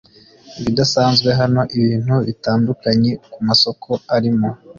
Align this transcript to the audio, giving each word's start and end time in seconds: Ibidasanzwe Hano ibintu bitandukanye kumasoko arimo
Ibidasanzwe 0.59 1.29
Hano 1.39 1.61
ibintu 1.77 2.15
bitandukanye 2.27 3.11
kumasoko 3.33 3.89
arimo 4.15 4.47